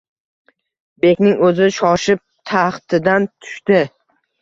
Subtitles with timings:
[1.05, 3.87] Bekning o’zi shoshib taxtidan tushdi